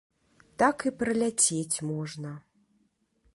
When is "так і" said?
0.61-0.91